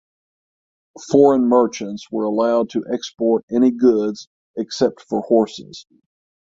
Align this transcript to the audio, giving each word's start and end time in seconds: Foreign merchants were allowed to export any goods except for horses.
Foreign 1.11 1.43
merchants 1.43 2.07
were 2.09 2.23
allowed 2.23 2.71
to 2.71 2.83
export 2.91 3.45
any 3.51 3.69
goods 3.69 4.27
except 4.57 4.99
for 5.01 5.21
horses. 5.21 5.85